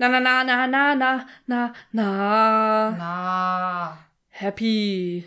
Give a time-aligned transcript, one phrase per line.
[0.00, 2.90] Na, na, na, na, na, na, na, na.
[2.96, 3.98] Na.
[4.30, 5.26] Happy.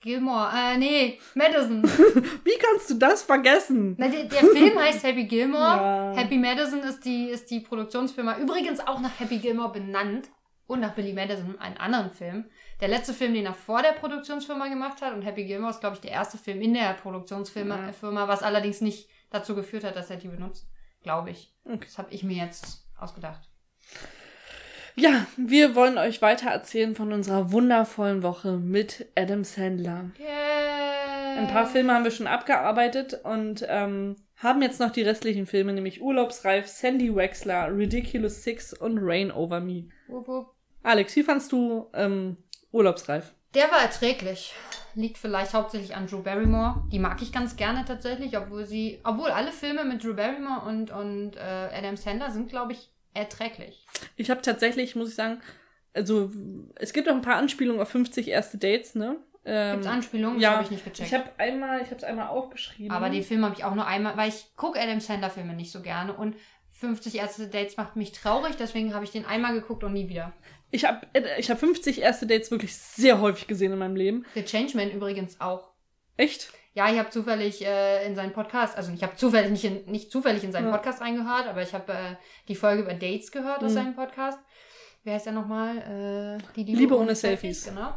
[0.00, 1.80] Gilmore, äh, nee, Madison.
[2.44, 3.94] Wie kannst du das vergessen?
[3.96, 5.62] Na, der, der Film heißt Happy Gilmore.
[5.62, 6.12] Ja.
[6.16, 8.38] Happy Madison ist die, ist die Produktionsfirma.
[8.38, 10.28] Übrigens auch nach Happy Gilmore benannt.
[10.66, 12.46] Und nach Billy Madison, einen anderen Film.
[12.80, 15.12] Der letzte Film, den er vor der Produktionsfirma gemacht hat.
[15.14, 17.92] Und Happy Gilmore ist, glaube ich, der erste Film in der Produktionsfirma, Ja.
[17.92, 20.66] Firma, was allerdings nicht dazu geführt hat, dass er die benutzt.
[21.04, 21.54] Glaube ich.
[21.64, 21.78] Okay.
[21.84, 23.53] Das habe ich mir jetzt ausgedacht.
[24.96, 30.10] Ja, wir wollen euch weiter erzählen von unserer wundervollen Woche mit Adam Sandler.
[30.18, 31.38] Yay.
[31.38, 35.72] Ein paar Filme haben wir schon abgearbeitet und ähm, haben jetzt noch die restlichen Filme,
[35.72, 39.88] nämlich Urlaubsreif, Sandy Wexler, Ridiculous Six und Rain Over Me.
[40.06, 40.54] Wupp, wupp.
[40.84, 42.36] Alex, wie fandst du ähm,
[42.70, 43.34] Urlaubsreif?
[43.54, 44.54] Der war erträglich.
[44.94, 46.84] Liegt vielleicht hauptsächlich an Drew Barrymore.
[46.92, 50.90] Die mag ich ganz gerne tatsächlich, obwohl sie, obwohl alle Filme mit Drew Barrymore und,
[50.92, 53.83] und äh, Adam Sandler sind, glaube ich, erträglich.
[54.16, 55.40] Ich habe tatsächlich, muss ich sagen,
[55.92, 56.30] also
[56.76, 59.16] es gibt auch ein paar Anspielungen auf 50 erste Dates, ne?
[59.44, 60.40] Ähm, Gibt's Anspielungen?
[60.40, 61.08] Ja, habe ich nicht gecheckt.
[61.08, 62.90] Ich habe einmal, ich habe es einmal aufgeschrieben.
[62.90, 65.70] Aber den Film habe ich auch nur einmal, weil ich gucke Adam Sandler Filme nicht
[65.70, 66.36] so gerne und
[66.70, 70.32] 50 erste Dates macht mich traurig, deswegen habe ich den einmal geguckt und nie wieder.
[70.70, 71.06] ich habe
[71.38, 74.24] ich hab 50 erste Dates wirklich sehr häufig gesehen in meinem Leben.
[74.34, 75.70] The Changeman übrigens auch.
[76.16, 76.52] Echt?
[76.74, 80.10] Ja, ich habe zufällig äh, in seinen Podcast, also ich habe zufällig nicht, in, nicht
[80.10, 80.72] zufällig in seinen Ja.
[80.72, 82.16] Podcast reingehört, aber ich habe äh,
[82.48, 83.74] die Folge über Dates gehört aus Mhm.
[83.76, 84.38] seinem Podcast.
[85.04, 86.38] Wie heißt der nochmal?
[86.56, 87.64] Äh, die Liebe ohne Selfies.
[87.64, 87.94] Genau.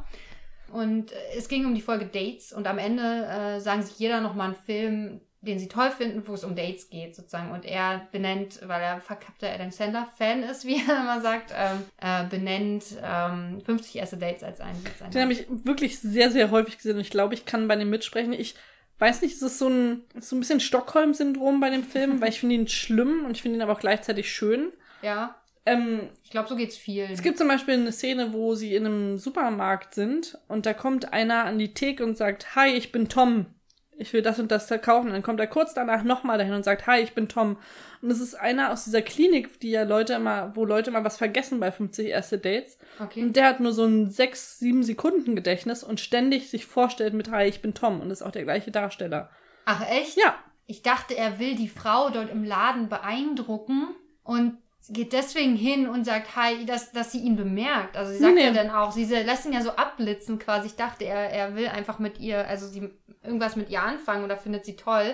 [0.72, 4.22] Und äh, es ging um die Folge Dates und am Ende äh, sagen sich jeder
[4.22, 7.52] nochmal einen Film, den sie toll finden, wo es um Dates geht sozusagen.
[7.52, 12.26] Und er benennt, weil er verkappter Adam Sandler-Fan ist, wie er immer sagt, ähm, äh,
[12.30, 14.81] benennt ähm, 50 erste Dates als einen.
[15.02, 17.76] Als Den habe ich wirklich sehr, sehr häufig gesehen und ich glaube, ich kann bei
[17.76, 18.34] dem mitsprechen.
[18.34, 18.56] Ich
[19.00, 22.39] weiß nicht, es ist so ein, so ein bisschen Stockholm-Syndrom bei dem Film, weil ich
[22.39, 24.72] finde ihn schlimm und ich finde ihn aber auch gleichzeitig schön.
[25.02, 27.11] ja, Ähm, ich glaube, so geht's vielen.
[27.11, 31.14] es gibt zum Beispiel eine Szene, wo sie in einem Supermarkt sind und da kommt
[31.14, 33.48] einer an die Theke und sagt, Hi, ich bin Tom.
[34.00, 35.08] Ich will das und das verkaufen.
[35.08, 37.58] Und dann kommt er kurz danach nochmal dahin und sagt, Hi, ich bin Tom.
[38.02, 41.18] Und es ist einer aus dieser Klinik, die ja Leute immer, wo Leute immer was
[41.18, 42.78] vergessen bei 50 erste Dates.
[43.00, 43.24] Okay.
[43.24, 47.32] Und der hat nur so ein 6, 7 Sekunden Gedächtnis und ständig sich vorstellt mit
[47.32, 48.00] Hi, ich bin Tom.
[48.02, 49.30] Und ist auch der gleiche Darsteller.
[49.66, 50.16] Ach echt?
[50.18, 50.36] Ja,
[50.68, 54.58] Ich dachte, er will die Frau dort im Laden beeindrucken und
[54.90, 57.98] geht deswegen hin und sagt, hi, dass, dass sie ihn bemerkt.
[57.98, 60.68] Also sie sagt Nee, ja dann auch, sie lässt ihn ja so abblitzen quasi.
[60.68, 62.90] Ich dachte, er, er will einfach mit ihr, also sie
[63.27, 65.14] irgendwas mit ihr anfangen oder findet sie toll.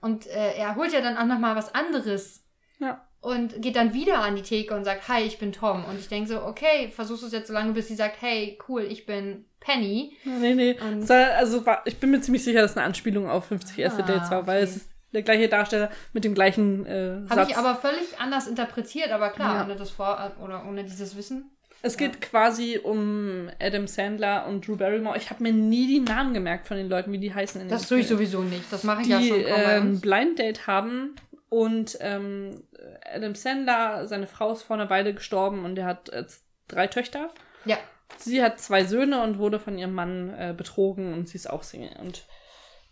[0.00, 2.44] Und äh, er holt ja dann auch nochmal was anderes.
[2.78, 3.04] Ja.
[3.20, 5.84] Und geht dann wieder an die Theke und sagt, hi, ich bin Tom.
[5.86, 8.58] Und ich denke so, okay, versuchst du es jetzt so lange, bis sie sagt, hey,
[8.68, 10.14] cool, ich bin Penny.
[10.24, 10.76] nee, nee.
[10.78, 14.04] Und- also war, ich bin mir ziemlich sicher, dass es eine Anspielung auf 50 erste
[14.04, 14.70] Ah, Dates war, weil okay.
[14.70, 19.10] es ist der gleiche Darsteller mit dem gleichen äh, Habe ich aber völlig anders interpretiert,
[19.10, 19.64] aber klar, Ja.
[19.64, 21.53] ohne das vor oder ohne dieses Wissen.
[21.84, 25.18] Es geht quasi um Adam Sandler und Drew Barrymore.
[25.18, 27.60] Ich habe mir nie die Namen gemerkt von den Leuten, wie die heißen.
[27.60, 28.72] In Das tue ich sowieso nicht.
[28.72, 30.00] Das mache ich die ja schon bei ähm.
[30.00, 31.14] Blind Date haben
[31.50, 32.62] und ähm,
[33.04, 36.24] Adam Sandler, seine Frau ist vor einer Weile gestorben und er hat äh,
[36.68, 37.28] drei Töchter.
[37.66, 37.76] Ja.
[38.16, 41.62] Sie hat zwei Söhne und wurde von ihrem Mann äh, betrogen und sie ist auch
[41.62, 41.96] Single.
[42.00, 42.24] Und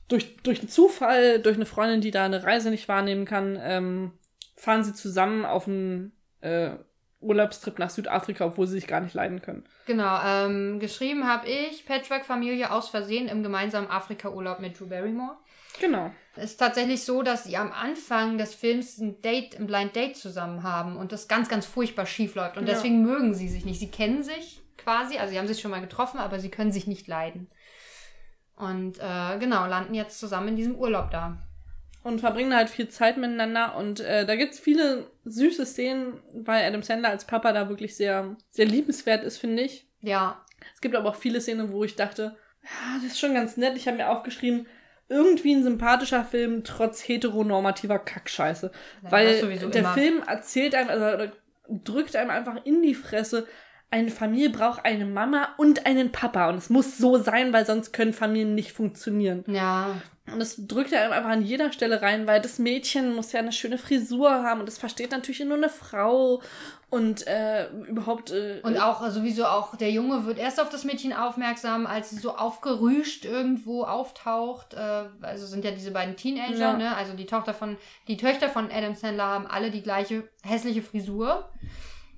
[0.08, 4.12] durch, durch einen Zufall, durch eine Freundin, die da eine Reise nicht wahrnehmen kann, ähm,
[4.54, 6.72] fahren sie zusammen auf einen äh,
[7.22, 9.64] Urlaubstrip nach Südafrika, obwohl sie sich gar nicht leiden können.
[9.86, 10.20] Genau.
[10.24, 15.36] Ähm, geschrieben habe ich Patchwork-Familie aus Versehen im gemeinsamen Afrika-Urlaub mit Drew Barrymore.
[15.80, 16.10] Genau.
[16.36, 20.16] Es ist tatsächlich so, dass sie am Anfang des Films ein Date, ein Blind Date
[20.16, 22.56] zusammen haben und das ganz, ganz furchtbar schief läuft.
[22.56, 22.74] Und Ja.
[22.74, 23.80] deswegen mögen sie sich nicht.
[23.80, 26.86] Sie kennen sich quasi, also sie haben sich schon mal getroffen, aber sie können sich
[26.86, 27.48] nicht leiden.
[28.56, 31.38] Und äh, genau, landen jetzt zusammen in diesem Urlaub da.
[32.02, 36.82] Und verbringen halt viel Zeit miteinander und äh, da gibt's viele süße Szenen, weil Adam
[36.82, 39.86] Sandler als Papa da wirklich sehr, sehr liebenswert ist, finde ich.
[40.00, 43.56] Ja, Es gibt aber auch viele Szenen, wo ich dachte, ja, das ist schon ganz
[43.56, 43.76] nett.
[43.76, 44.66] Ich habe mir aufgeschrieben,
[45.08, 48.70] irgendwie ein sympathischer Film trotz heteronormativer Kackscheiße.
[49.02, 49.94] Ja, weil der immer.
[49.94, 51.30] Film erzählt einem, also
[51.68, 53.46] drückt einem einfach in die Fresse,
[53.90, 56.48] eine Familie braucht eine Mama und einen Papa.
[56.48, 59.44] Und es muss so sein, weil sonst können Familien nicht funktionieren.
[59.46, 59.94] ja.
[60.30, 63.40] Und das drückt er einem einfach an jeder Stelle rein, weil das Mädchen muss ja
[63.40, 66.40] eine schöne Frisur haben und das versteht natürlich nur eine Frau
[66.90, 68.30] und äh, überhaupt.
[68.30, 72.18] Äh, Und auch sowieso auch der Junge wird erst auf das Mädchen aufmerksam, als sie
[72.18, 74.74] so aufgerüscht irgendwo auftaucht.
[74.74, 76.76] Äh, also sind ja diese beiden Teenager, Ja.
[76.76, 76.94] ne?
[76.94, 77.76] Also die Tochter von,
[78.06, 81.48] die Töchter von Adam Sandler haben alle die gleiche hässliche Frisur.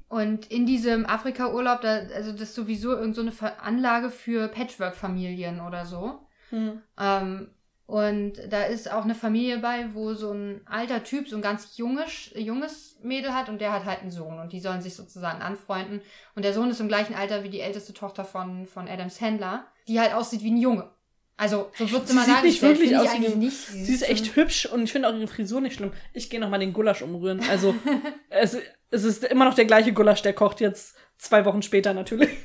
[0.08, 5.60] Und in diesem Afrika-Urlaub, da, also das ist sowieso irgend so eine Anlage für Patchwork-Familien
[5.62, 6.20] oder so.
[6.50, 6.82] hm.
[7.00, 7.48] Ähm,
[7.86, 11.76] Und da ist auch eine Familie bei, wo so ein alter Typ so ein ganz
[11.76, 15.42] junges, junges Mädel hat und der hat halt einen Sohn und die sollen sich sozusagen
[15.42, 16.00] anfreunden.
[16.34, 19.66] Und der Sohn ist im gleichen Alter wie die älteste Tochter von, von Adam Sandler,
[19.86, 20.90] die halt aussieht wie ein Junge.
[21.36, 22.78] Also, so wird sie mal sieht nicht dargestellt.
[22.78, 23.56] wirklich aus eigentlich nicht.
[23.56, 25.92] Sie ist echt hübsch und ich finde auch ihre Frisur nicht schlimm.
[26.12, 27.42] Ich gehe noch mal den Gulasch umrühren.
[27.50, 27.74] Also,
[28.30, 28.56] es,
[28.90, 32.30] es ist immer noch der gleiche Gulasch, der kocht jetzt zwei Wochen später natürlich.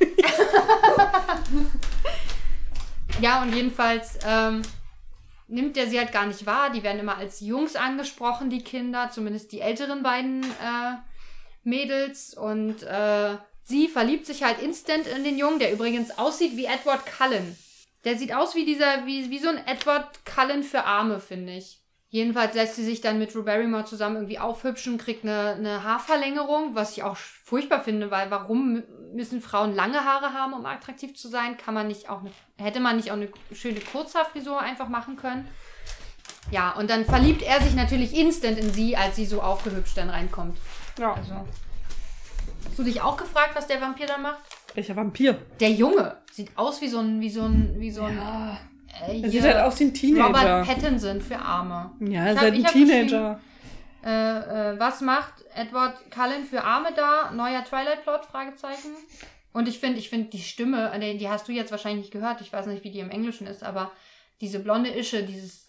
[3.22, 4.62] Ja, und jedenfalls ähm,
[5.50, 6.70] nimmt der sie halt gar nicht wahr.
[6.70, 10.96] Die werden immer als Jungs angesprochen, die Kinder, zumindest die älteren beiden äh,
[11.64, 12.34] Mädels.
[12.34, 17.02] Und äh, sie verliebt sich halt instant in den Jungen, der übrigens aussieht wie Edward
[17.06, 17.58] Cullen.
[18.06, 21.79] Der sieht aus wie dieser, wie, wie so ein Edward Cullen für Arme, finde ich.
[22.12, 26.74] Jedenfalls lässt sie sich dann mit Drew Barrymore zusammen irgendwie aufhübschen, kriegt eine, eine Haarverlängerung,
[26.74, 28.84] was ich auch furchtbar finde, weil warum
[29.14, 31.58] müssen Frauen lange Haare haben, um attraktiv zu sein?
[31.58, 35.48] Kann man nicht auch eine, hätte man nicht auch eine schöne Kurzhaarfrisur einfach machen können?
[36.52, 40.10] Ja, und dann verliebt er sich natürlich instant in sie, als sie so aufgehübscht dann
[40.10, 40.58] reinkommt.
[40.98, 41.14] Ja.
[41.14, 41.34] Also.
[42.66, 44.40] Hast du dich auch gefragt, was der Vampir da macht?
[44.74, 45.40] Welcher Vampir?
[45.60, 48.18] Der Junge sieht aus wie so ein, wie so ein, wie so ein.
[48.18, 48.58] Ja.
[49.08, 50.28] Äh, Er sieht halt aus wie ein Teenager.
[50.28, 51.92] Robert Pattinson für Arme.
[52.00, 53.40] ja, er ist halt ein Teenager.
[54.04, 57.32] Äh, äh, was macht Edward Cullen für Arme da?
[57.32, 58.26] Neuer Twilight-Plot?
[58.26, 58.92] Fragezeichen.
[59.52, 62.40] Und ich finde, ich finde die Stimme, äh, die, hast du jetzt wahrscheinlich nicht gehört.
[62.42, 63.92] Ich weiß nicht, wie die im Englischen ist, aber
[64.42, 65.68] diese blonde Ische, dieses,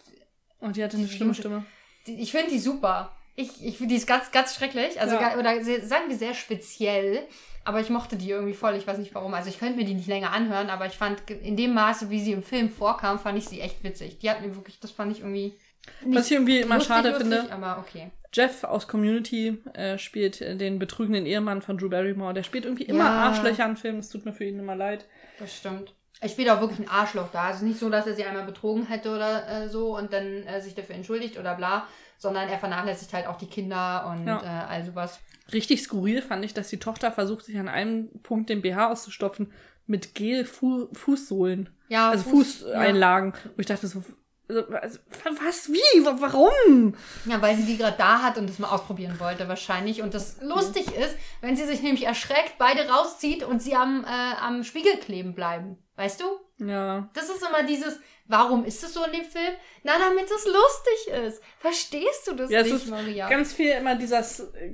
[0.61, 1.65] Und die hatte eine schlimme Stimme.
[2.07, 3.11] die, ich finde die super.
[3.37, 5.01] Ich, ich finde die ist ganz, ganz schrecklich.
[5.01, 5.37] Also, Ja.
[5.39, 7.27] oder sagen wir sehr speziell.
[7.65, 8.75] Aber ich mochte die irgendwie voll.
[8.75, 9.35] Ich weiß nicht warum.
[9.35, 12.21] Also, ich könnte mir die nicht länger anhören, aber ich fand in dem Maße, wie
[12.21, 14.19] sie im Film vorkam, fand ich sie echt witzig.
[14.19, 15.59] Die hat mir wirklich, das fand ich irgendwie.
[16.05, 18.11] Was ich irgendwie immer lustig, schade lustig, finde, Aber okay.
[18.33, 22.33] Jeff aus Community äh, spielt äh, den betrügenden Ehemann von Drew Barrymore.
[22.33, 23.29] Der spielt irgendwie immer Ja.
[23.29, 23.99] Arschlöcher in Filmen.
[23.99, 25.07] Es tut mir für ihn immer leid.
[25.39, 25.95] Das stimmt.
[26.21, 27.45] Er spielt auch wirklich ein Arschloch da.
[27.45, 30.61] Also nicht so, dass er sie einmal betrogen hätte oder äh, so und dann äh,
[30.61, 31.89] sich dafür entschuldigt oder bla,
[32.21, 34.43] sondern er vernachlässigt halt auch die Kinder und Ja.
[34.43, 35.21] äh, all sowas.
[35.55, 39.51] Richtig skurril fand ich, dass die Tochter versucht, sich an einem Punkt den BH auszustopfen
[39.87, 41.71] mit Gel-Fußsohlen.
[41.89, 43.33] Ja, Also Fuß- Fußeinlagen.
[43.57, 44.05] Wo ich dachte so,
[44.51, 44.99] also, also,
[45.45, 46.95] was, wie, Wa- warum?
[47.27, 47.41] Ja.
[47.41, 50.03] weil sie die gerade da hat und das mal ausprobieren wollte wahrscheinlich.
[50.03, 54.37] Und das lustig ist, wenn sie sich nämlich erschreckt, beide rauszieht und sie am, äh,
[54.41, 55.79] am Spiegel kleben bleiben.
[55.97, 56.25] Weißt du?
[56.65, 57.09] Ja.
[57.15, 59.53] Das ist immer dieses, warum ist es so in dem Film?
[59.83, 61.43] Na, damit es lustig ist.
[61.59, 63.29] Verstehst du das Ja, es nicht, ist Maria?
[63.29, 64.25] ganz viel immer dieser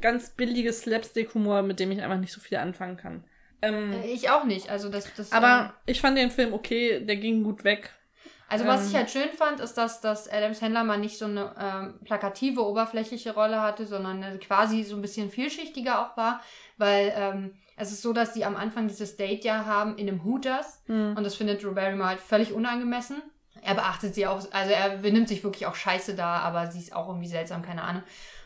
[0.00, 3.25] ganz billige Slapstick-Humor, mit dem ich einfach nicht so viel anfangen kann.
[3.62, 4.69] Ähm, Äh, ich auch nicht.
[4.70, 7.90] Also das, das aber ich fand den Film okay, der ging gut weg.
[8.48, 8.88] Also was Ähm.
[8.88, 12.64] ich halt schön fand, ist, dass, dass Adam Sandler mal nicht so eine ähm, plakative,
[12.64, 16.40] oberflächliche Rolle hatte, sondern eine quasi so ein bisschen vielschichtiger auch war,
[16.76, 20.25] weil ähm, es ist so, dass die am Anfang dieses Date ja haben in einem
[20.25, 21.14] Hooters Hm.
[21.16, 23.20] und das findet Drew Barrymore halt völlig unangemessen.
[23.62, 26.94] Er beachtet sie auch, also er benimmt sich wirklich auch scheiße da, aber sie ist
[26.94, 28.02] auch irgendwie seltsam, keine Ahnung.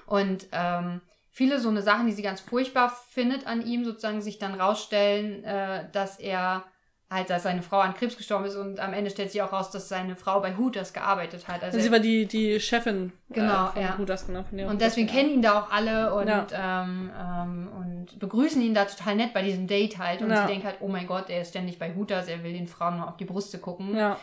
[0.07, 4.39] Und ähm, viele so eine Sachen, die sie ganz furchtbar findet an ihm, sozusagen sich
[4.39, 6.65] dann rausstellen, äh, dass er
[7.11, 9.71] halt, dass seine Frau an Krebs gestorben ist und am Ende stellt sich auch raus,
[9.73, 11.63] dass seine Frau bei Hooters gearbeitet hat.
[11.65, 13.99] Also Sie war die, die Chefin Genau, äh, von ja.
[13.99, 14.45] Hooters, genau.
[14.45, 15.15] Von und deswegen ja.
[15.15, 16.47] kennen ihn da auch alle und, Ja.
[16.53, 20.23] ähm, ähm, und begrüßen ihn da total nett bei diesem Date halt.
[20.23, 22.69] Und sie denkt halt, oh mein Gott, er ist ständig bei Hooters, er will den
[22.69, 23.97] Frauen nur auf die Brüste gucken.
[23.97, 24.17] Ja.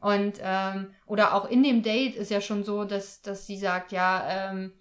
[0.00, 3.92] Und ähm, oder auch in dem Date ist ja schon so, dass, dass sie sagt,
[3.92, 4.72] ja, ähm,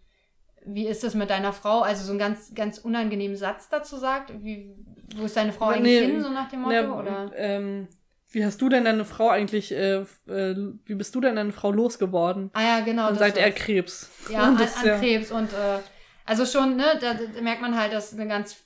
[0.65, 1.81] wie ist das mit deiner Frau?
[1.81, 4.31] Also so einen ganz, ganz unangenehmen Satz dazu sagt.
[4.43, 4.73] Wie,
[5.15, 6.73] wo ist deine Frau Nee, eigentlich hin, so nach dem Motto?
[6.73, 7.31] Ja, oder?
[7.35, 7.87] ähm,
[8.31, 11.71] wie hast du denn deine Frau eigentlich, äh, äh, wie bist du denn deine Frau
[11.71, 12.51] losgeworden?
[12.53, 13.09] Ah ja, genau.
[13.09, 13.51] Das sagt er.
[13.51, 14.09] Krebs.
[14.29, 15.79] Ja, Und an, das an ja- Krebs und äh,
[16.25, 18.57] also schon, ne, da, da merkt man halt, dass eine ganz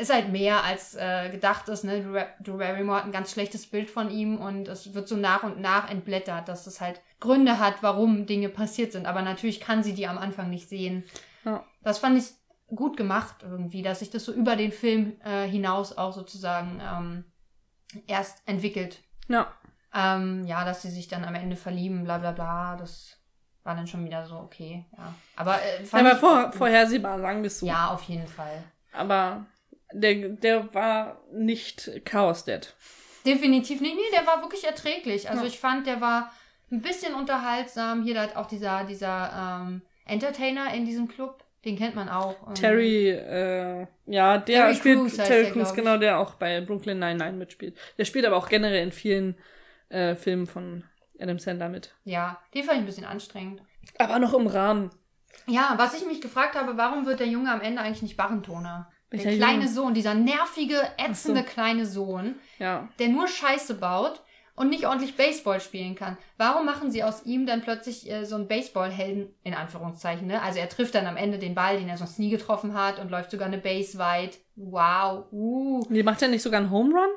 [0.00, 2.24] ist halt mehr als äh, gedacht ist, ne?
[2.44, 5.60] Drew Barrymore hat ein ganz schlechtes Bild von ihm und es wird so nach und
[5.60, 9.06] nach entblättert, dass es halt Gründe hat, warum Dinge passiert sind.
[9.06, 11.02] Aber natürlich kann sie die am Anfang nicht sehen.
[11.80, 11.84] Ja.
[11.84, 12.24] Das fand ich
[12.74, 17.24] gut gemacht irgendwie, dass sich das so über den Film äh, hinaus auch sozusagen ähm,
[18.06, 19.00] erst entwickelt.
[19.28, 19.52] Ja.
[19.92, 23.16] Ähm, ja, dass sie sich dann am Ende verlieben, bla bla bla, das
[23.64, 25.14] war dann schon wieder so okay, ja.
[25.36, 27.66] Aber äh, Ja, fand aber ich- vor, vorhersehbar, sagen wir so.
[27.66, 28.62] Ja, auf jeden Fall.
[28.92, 29.46] Aber
[29.92, 32.72] der, der war nicht Chaos Dead.
[33.26, 33.94] Definitiv nicht.
[33.96, 35.28] Nee, der war wirklich erträglich.
[35.28, 35.48] Also Ja.
[35.48, 36.30] ich fand, der war
[36.70, 38.02] ein bisschen unterhaltsam.
[38.04, 42.48] Hier hat auch dieser, dieser ähm, Entertainer in diesem Club, den kennt man auch.
[42.48, 46.60] Ähm, Terry, äh, ja, der Terry spielt Crews Terry der, Crews, genau, der auch bei
[46.60, 47.76] Brooklyn Nine-Nine mitspielt.
[47.98, 49.36] Der spielt aber auch generell in vielen
[49.88, 50.84] äh, Filmen von
[51.20, 51.94] Adam Sandler mit.
[52.04, 53.62] Ja, den fand ich ein bisschen anstrengend.
[53.98, 54.90] Aber noch im Rahmen.
[55.46, 58.90] Ja, was ich mich gefragt habe, warum wird der Junge am Ende eigentlich nicht Barrentoner?
[59.12, 59.68] Der kleine Junge?
[59.68, 61.46] Sohn, dieser nervige, ätzende so.
[61.46, 62.88] kleine Sohn, Ja.
[62.98, 64.22] der nur Scheiße baut
[64.56, 66.16] und nicht ordentlich Baseball spielen kann.
[66.36, 70.42] Warum machen sie aus ihm dann plötzlich äh, so einen Baseballhelden, in Anführungszeichen, ne?
[70.42, 73.10] Also er trifft dann am Ende den Ball, den er sonst nie getroffen hat und
[73.10, 74.38] läuft sogar eine Base weit.
[74.56, 75.82] Wow, uh.
[75.88, 77.08] Nee, macht er nicht sogar einen Home Run?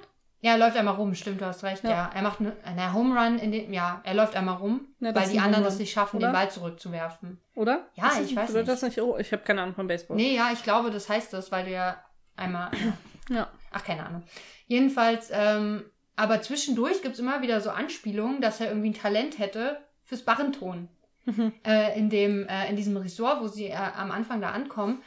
[0.42, 1.90] Ja, er läuft einmal rum, stimmt, du hast recht, ja.
[1.90, 2.12] Ja.
[2.14, 5.30] Er macht eine, eine Home Run in den, ja, er läuft einmal rum, Ja, weil
[5.30, 6.28] die anderen es nicht schaffen, oder?
[6.28, 7.40] den Ball zurückzuwerfen.
[7.56, 7.88] Oder?
[7.96, 8.68] Ja, das- ich weiß nicht.
[8.68, 9.02] das nicht.
[9.02, 10.18] Oh, ich habe keine Ahnung von Baseball.
[10.18, 11.96] Nee, ja, ich glaube, das heißt das, weil du ja
[12.36, 12.72] einmal.
[13.30, 13.48] Ja.
[13.72, 14.24] Ach, keine Ahnung.
[14.68, 19.80] Jedenfalls, ähm, aber zwischendurch gibt's immer wieder so Anspielungen, dass er irgendwie ein Talent hätte
[20.04, 20.90] fürs Barrenton.
[21.26, 21.54] Mhm.
[21.66, 25.02] Äh, in, dem, äh, in diesem Resort, wo sie äh, am Anfang da ankommen,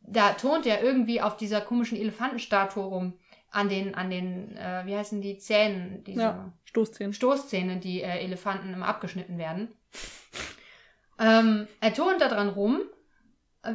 [0.00, 3.12] da turnt er irgendwie auf dieser komischen Elefantenstatue rum.
[3.50, 6.52] An den, an den, äh, wie heißen die Zähnen, diese Ja.
[6.64, 7.14] Stoßzähnen.
[7.14, 9.68] Stoßzähne, die äh, Elefanten immer abgeschnitten werden.
[11.18, 12.82] ähm, er turnt da dran rum,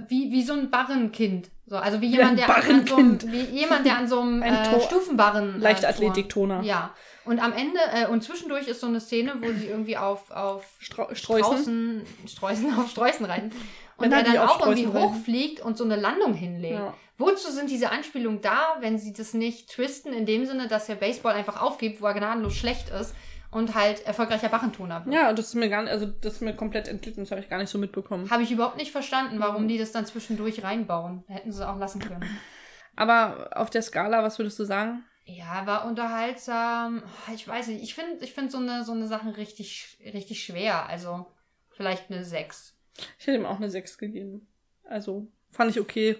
[0.07, 1.50] wie, wie so ein Barrenkind.
[1.65, 4.53] So, also wie jemand, der an so einem, wie jemand, der an so einem Ein
[4.53, 5.55] äh, Stufenbarren.
[5.55, 6.62] Äh, Leichtathletiktoner.
[6.63, 6.91] Ja.
[7.25, 10.65] Und am Ende, äh, und zwischendurch ist so eine Szene, wo sie irgendwie auf, auf
[10.79, 11.45] Streu Streußen.
[11.47, 13.51] Straußen, Streußen auf Streußen reiten.
[13.95, 16.73] Und Männer, er dann auch irgendwie hochfliegt und so eine Landung hinlegt.
[16.73, 16.93] Ja.
[17.17, 20.95] Wozu sind diese Anspielungen da, wenn sie das nicht twisten, in dem Sinne, dass der
[20.95, 23.13] Baseball einfach aufgibt, wo er gnadenlos schlecht ist
[23.53, 25.13] und halt erfolgreicher Barrentoner wird?
[25.15, 27.50] ja, das ist mir gar nicht, also das ist mir komplett entglitten, das habe ich
[27.50, 28.29] gar nicht so mitbekommen.
[28.29, 29.41] Habe ich überhaupt nicht verstanden, Mhm.
[29.41, 31.24] warum die das dann zwischendurch reinbauen.
[31.27, 32.24] Hätten sie auch lassen können.
[32.95, 35.03] Aber auf der Skala, was würdest du sagen?
[35.25, 37.01] Ja, war unterhaltsam.
[37.33, 40.88] Ich weiß nicht, ich finde ich find so eine, so eine Sachen richtig, richtig schwer.
[40.88, 41.25] Also
[41.72, 42.75] vielleicht eine 6.
[43.19, 44.48] Ich hätte ihm auch eine 6 gegeben.
[44.83, 46.17] Also fand ich okay,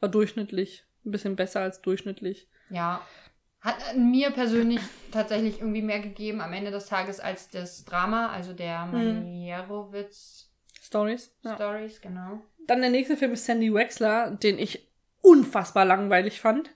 [0.00, 2.46] war durchschnittlich, ein bisschen besser als durchschnittlich.
[2.70, 3.00] Ja.
[3.60, 8.28] Hat äh, mir persönlich tatsächlich irgendwie mehr gegeben am Ende des Tages als das Drama,
[8.30, 8.92] also der Hm.
[8.92, 11.34] Manierowitz Stories.
[11.42, 11.54] Ja.
[11.56, 12.40] Stories, genau.
[12.66, 14.88] Dann der nächste Film ist Sandy Wexler, den ich
[15.20, 16.70] unfassbar langweilig fand.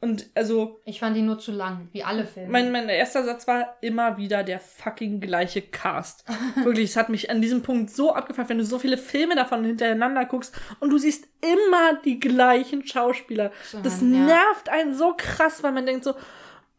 [0.00, 2.50] Und also, Ich fand die nur zu lang, wie alle Filme.
[2.50, 6.24] mein, mein erster Satz war immer wieder der fucking gleiche Cast.
[6.62, 9.64] Wirklich, es hat mich an diesem Punkt so abgefallen, wenn du so viele Filme davon
[9.64, 13.50] hintereinander guckst und du siehst immer die gleichen Schauspieler.
[13.82, 14.06] Das ja.
[14.06, 16.14] nervt einen so krass, weil man denkt so,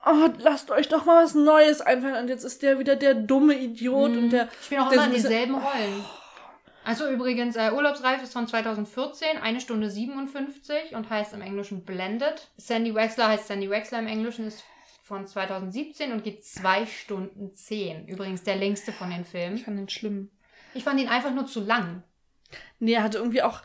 [0.06, 2.16] oh, lasst euch doch mal was Neues einfallen.
[2.24, 4.48] Und jetzt ist der wieder der dumme Idiot und der.
[4.60, 6.06] Ich spiele auch immer so dieselben Rollen.
[6.90, 12.48] Also übrigens, äh, Urlaubsreif ist von 2014, eine Stunde 57 und heißt im Englischen Blended.
[12.58, 14.64] Sandy Wexler heißt Sandy Wexler im Englischen, ist
[15.04, 18.08] von 2017 und geht zwei Stunden 10.
[18.08, 19.58] Übrigens der längste von den Ich Filmen.
[19.60, 20.32] fand den schlimm.
[20.74, 22.02] Ich fand ihn einfach nur zu lang.
[22.80, 23.62] Nee, er hatte irgendwie auch.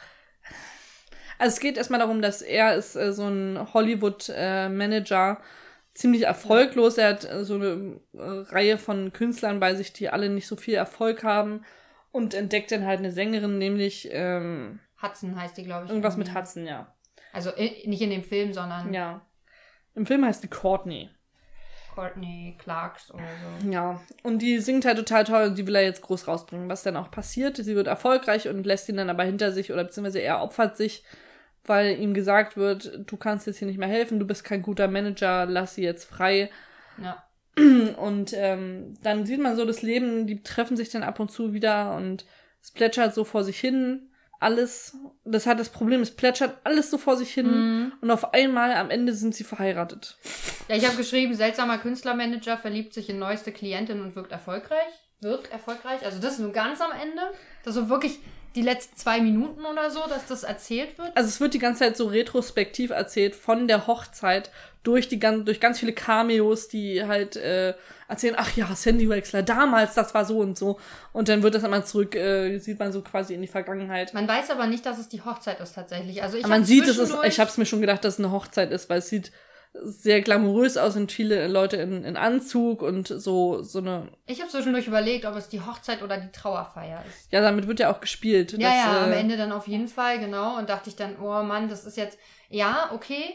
[1.38, 5.40] Also es geht erstmal darum, dass er ist äh, so ein Hollywood-Manager,
[5.95, 6.99] ziemlich erfolglos.
[6.99, 10.57] Er hat äh, so eine äh, Reihe von Künstlern bei sich, die alle nicht so
[10.57, 11.64] viel Erfolg haben.
[12.14, 15.90] Und entdeckt dann halt eine Sängerin, nämlich ähm, Hudson heißt die, glaube ich.
[15.90, 16.94] irgendwas mit Hudson, ja.
[17.33, 19.26] Also nicht in dem Film, sondern Ja.
[19.97, 21.11] Im Film heißt die Courtney.
[21.92, 23.25] Courtney Clarks oder
[23.61, 23.68] so.
[23.68, 26.71] Ja, und die singt halt total toll und die will er jetzt groß rausbringen.
[26.71, 29.83] Was dann auch passiert, sie wird erfolgreich und lässt ihn dann aber hinter sich oder
[29.83, 31.04] beziehungsweise er opfert sich,
[31.64, 34.87] weil ihm gesagt wird, du kannst jetzt hier nicht mehr helfen, du bist kein guter
[34.87, 36.49] Manager, lass sie jetzt frei.
[37.02, 37.25] Ja.
[37.97, 41.53] Und ähm, dann sieht man so das Leben, die treffen sich dann ab und zu
[41.53, 42.25] wieder und
[42.63, 44.11] es plätschert so vor sich hin.
[44.41, 47.93] Alles, das hat das Problem, es plätschert alles so vor sich hin Mhm.
[48.01, 50.19] und auf einmal am Ende sind sie verheiratet.
[50.69, 54.93] Ja, ich habe geschrieben, seltsamer Künstlermanager verliebt sich in neueste Klientin und wirkt erfolgreich.
[55.21, 56.05] Wirkt erfolgreich.
[56.05, 57.23] Also das ist nur ganz am Ende.
[57.63, 58.19] Das ist so wirklich
[58.55, 61.17] die letzten zwei Minuten oder so, dass das erzählt wird.
[61.17, 64.51] Also es wird die ganze Zeit so retrospektiv erzählt von der Hochzeit
[64.85, 67.75] durch die gan durch ganz viele Cameos, die halt äh,
[68.07, 70.79] erzählen, ach ja, Sandy Wexler, damals, das war so und so.
[71.13, 74.15] Und dann wird das einmal zurück, äh, sieht man so quasi in die Vergangenheit.
[74.15, 76.23] Man weiß aber nicht, dass es die Hochzeit ist tatsächlich.
[76.23, 78.21] Also ich Aber man sieht, es ist, ich habe es mir schon gedacht, dass es
[78.21, 79.33] eine Hochzeit ist, weil es sieht
[79.83, 84.50] sehr glamourös aus und viele Leute in, in Anzug und so so eine Ich habe
[84.50, 87.33] zwischendurch überlegt, ob es die Hochzeit oder die Trauerfeier ist.
[87.33, 89.88] ja damit wird ja auch gespielt Ja, dass, ja, am äh, Ende dann auf jeden
[89.88, 90.59] Fall, genau.
[90.59, 93.35] Und dachte ich dann, oh Mann, das ist jetzt, ja, okay.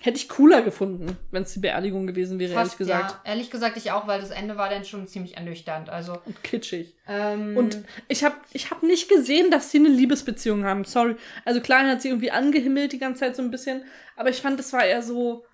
[0.00, 3.20] hätte ich cooler gefunden wenn es die Beerdigung gewesen wäre ehrlich gesagt ja.
[3.30, 5.90] Ehrlich gesagt, ich auch, weil das Ende war dann schon ziemlich ernüchternd.
[5.90, 10.64] Also, und kitschig ähm, Und ich habe ich hab nicht gesehen, dass sie eine Liebesbeziehung
[10.64, 10.84] haben.
[10.84, 11.16] Sorry.
[11.44, 13.84] Also klar hat sie irgendwie angehimmelt die ganze Zeit so ein bisschen,
[14.16, 15.44] aber ich fand, das war eher so,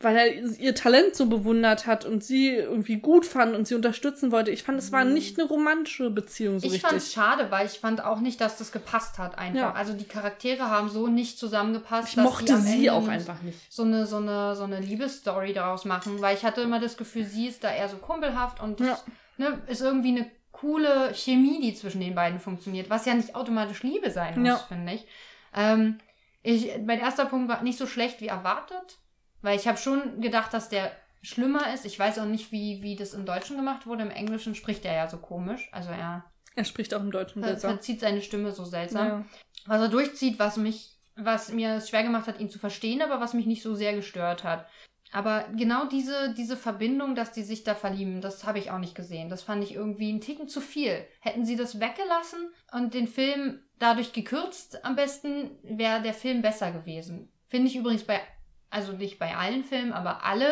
[0.00, 0.26] weil er
[0.58, 4.50] ihr Talent so bewundert hat und sie irgendwie gut fand und sie unterstützen wollte.
[4.50, 7.78] Ich fand, es war nicht eine romantische Beziehung so ich fand es schade, weil ich
[7.78, 9.58] fand auch nicht, dass das gepasst hat einfach.
[9.60, 9.72] Ja.
[9.72, 12.10] Also die Charaktere haben so nicht zusammengepasst.
[12.10, 13.58] Ich dass mochte am sie Ende auch einfach nicht.
[13.72, 17.24] So eine, so eine, so eine Liebesstory daraus machen, weil ich hatte immer das Gefühl,
[17.24, 18.98] sie ist da eher so kumpelhaft und Ja.
[19.38, 23.82] ne, ist irgendwie eine coole Chemie, die zwischen den beiden funktioniert, was ja nicht automatisch
[23.82, 24.56] Liebe sein muss, Ja.
[24.56, 25.06] finde ich.
[25.54, 25.96] Ähm,
[26.42, 26.70] ich.
[26.84, 28.98] Mein erster Punkt war nicht so schlecht wie erwartet,
[29.42, 31.84] weil ich habe schon gedacht, dass der schlimmer ist.
[31.84, 34.02] Ich weiß auch nicht, wie, wie das im Deutschen gemacht wurde.
[34.02, 35.68] Im Englischen spricht er ja so komisch.
[35.72, 36.24] Also er
[36.54, 37.68] Er spricht auch im Deutschen ver besser.
[37.68, 39.06] verzieht seine Stimme so seltsam.
[39.06, 39.24] Ja.
[39.66, 43.20] Was er durchzieht, was mich, was mir es schwer gemacht hat, ihn zu verstehen, aber
[43.20, 44.66] was mich nicht so sehr gestört hat.
[45.12, 48.94] Aber genau diese, diese Verbindung, dass die sich da verlieben, das habe ich auch nicht
[48.94, 49.28] gesehen.
[49.28, 51.04] Das fand ich irgendwie einen Ticken zu viel.
[51.20, 56.70] Hätten sie das weggelassen und den Film dadurch gekürzt, am besten wäre der Film besser
[56.72, 57.32] gewesen.
[57.48, 58.20] Finde ich übrigens bei,
[58.70, 60.48] also nicht bei allen Filmen, aber alle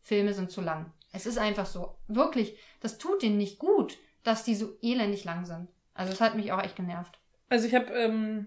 [0.00, 0.92] Filme sind zu lang.
[1.12, 1.96] Es ist einfach so.
[2.08, 5.68] Wirklich, das tut denen nicht gut, dass die so elendig lang sind.
[5.94, 7.18] Also es hat mich auch echt genervt.
[7.48, 8.46] Also ich habe ähm,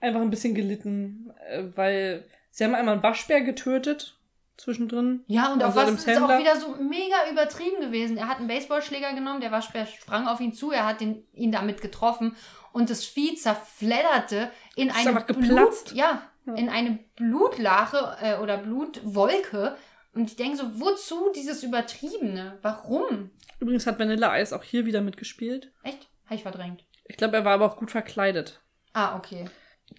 [0.00, 4.18] einfach ein bisschen gelitten, äh, weil sie haben einmal einen Waschbär getötet
[4.56, 5.24] zwischendrin.
[5.26, 6.38] Ja, und auch was ist auch Sandler.
[6.38, 8.16] wieder so mega übertrieben gewesen.
[8.16, 11.52] Er hat einen Baseballschläger genommen, der Waschbär sprang auf ihn zu, er hat den, ihn
[11.52, 12.36] damit getroffen
[12.72, 15.92] und das Vieh zerfledderte in Ist eine einfach Blut, geplatzt.
[15.92, 16.54] ja, Ja.
[16.54, 19.76] in eine Blutlache äh, oder Blutwolke.
[20.14, 22.58] Und ich denke so, wozu dieses Übertriebene?
[22.62, 23.30] Warum?
[23.60, 25.72] Übrigens hat Vanilla Ice auch hier wieder mitgespielt.
[25.84, 26.08] Echt?
[26.26, 26.84] Habe ich verdrängt.
[27.04, 28.60] Ich glaube, er war aber auch gut verkleidet.
[28.92, 29.48] Ah, okay.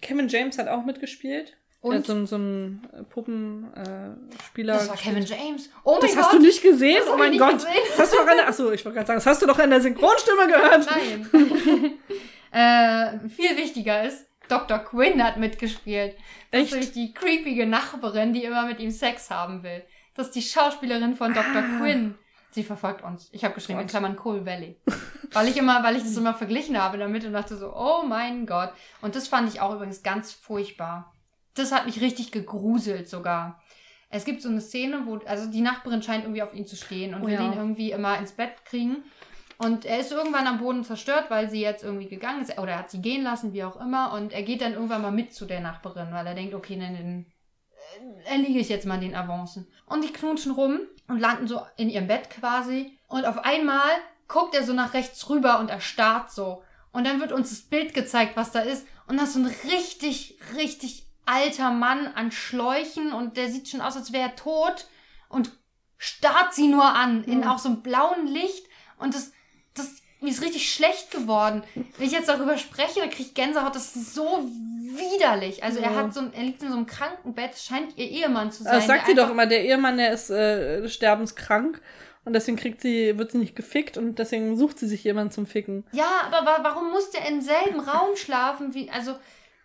[0.00, 1.56] Kevin James hat auch mitgespielt.
[1.80, 2.06] Und?
[2.06, 4.74] So, so ein äh, Puppenspieler.
[4.74, 4.96] Äh, das war.
[4.96, 5.68] Kevin James.
[5.84, 6.40] Oh Das mein hast Gott.
[6.40, 6.96] du nicht gesehen?
[6.98, 7.52] Das oh mein Gott.
[7.54, 7.72] gesehen.
[7.90, 9.58] Das hast du doch an der, achso, ich wollte gerade sagen, das hast du doch
[9.58, 10.86] in der Synchronstimme gehört.
[10.90, 11.98] Nein.
[12.52, 14.78] äh, viel wichtiger ist, Dr.
[14.78, 16.16] Quinn hat mitgespielt.
[16.50, 16.64] Das Echt?
[16.66, 19.82] ist nämlich die creepige Nachbarin, die immer mit ihm Sex haben will.
[20.14, 21.62] Das ist die Schauspielerin von Dr.
[21.62, 21.78] Ah.
[21.78, 22.14] Quinn.
[22.50, 23.28] Sie verfolgt uns.
[23.32, 23.90] Ich habe geschrieben in Gott.
[23.90, 24.76] Klammern Coal Valley.
[25.32, 28.46] weil ich immer, weil ich das immer verglichen habe damit und dachte so, oh mein
[28.46, 28.72] Gott.
[29.00, 31.12] Und das fand ich auch übrigens ganz furchtbar.
[31.54, 33.60] Das hat mich richtig gegruselt sogar.
[34.10, 37.14] Es gibt so eine Szene, wo, also die Nachbarin scheint irgendwie auf ihn zu stehen
[37.14, 37.44] und Oh will ja.
[37.44, 39.02] ihn irgendwie immer ins Bett kriegen.
[39.58, 42.58] Und er ist irgendwann am Boden zerstört, weil sie jetzt irgendwie gegangen ist.
[42.58, 44.12] Oder er hat sie gehen lassen, wie auch immer.
[44.12, 46.94] Und er geht dann irgendwann mal mit zu der Nachbarin, weil er denkt, okay, dann,
[46.94, 47.26] dann
[48.24, 49.66] erliege ich jetzt mal den Avancen.
[49.86, 52.98] Und die knutschen rum und landen so in ihrem Bett quasi.
[53.08, 53.90] Und auf einmal
[54.26, 56.62] guckt er so nach rechts rüber und erstarrt so.
[56.92, 58.86] Und dann wird uns das Bild gezeigt, was da ist.
[59.06, 63.12] Und das ist so ein richtig, richtig alter Mann an Schläuchen.
[63.12, 64.86] Und der sieht schon aus, als wäre er tot.
[65.28, 65.52] Und
[65.96, 67.52] starrt sie nur an, in Ja.
[67.52, 68.66] auch so einem blauen Licht.
[68.98, 69.32] Und das,
[70.24, 71.62] mir ist richtig schlecht geworden.
[71.74, 73.74] Wenn ich jetzt darüber spreche, dann kriege ich Gänsehaut.
[73.76, 74.48] Das ist so
[74.96, 75.62] widerlich.
[75.62, 75.96] Also er Ja.
[75.96, 78.72] hat so ein, er liegt in so einem Krankenbett, scheint ihr Ehemann zu sein.
[78.74, 81.80] Das sagt sie doch immer, der Ehemann, der ist äh, sterbenskrank.
[82.24, 85.44] Und deswegen kriegt sie, wird sie nicht gefickt und deswegen sucht sie sich jemanden zum
[85.46, 85.84] Ficken.
[85.92, 88.72] Ja, aber wa warum muss der im selben Raum schlafen?
[88.72, 89.14] Wie, also,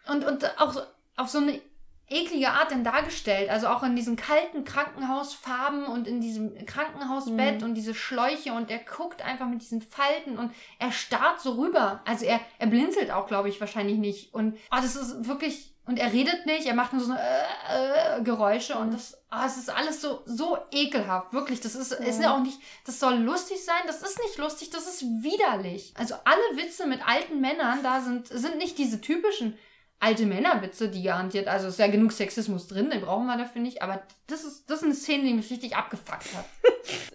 [0.10, 0.76] und, und auch
[1.16, 1.62] auf so eine
[2.10, 3.50] eklige Art denn dargestellt.
[3.50, 7.64] Also auch in diesen kalten Krankenhausfarben und in diesem Krankenhausbett Mhm.
[7.68, 12.02] und diese Schläuche und er guckt einfach mit diesen Falten und er starrt so rüber.
[12.06, 14.34] Also er, er blinzelt auch, glaube ich, wahrscheinlich nicht.
[14.34, 15.74] Und oh, das ist wirklich.
[15.86, 18.92] Und er redet nicht, er macht nur so äh, äh, Geräusche und Mhm.
[18.92, 21.34] das, ah, es ist alles so, so ekelhaft.
[21.34, 24.70] Wirklich, das ist, ist ja auch nicht, das soll lustig sein, das ist nicht lustig,
[24.70, 25.94] das ist widerlich.
[25.98, 29.58] Also alle Witze mit alten Männern da sind, sind nicht diese typischen
[30.00, 33.82] alte Männerwitze, die garantiert, also ist ja genug Sexismus drin, den brauchen wir dafür nicht,
[33.82, 36.46] aber das ist, das ist eine Szene, die mich richtig abgefuckt hat.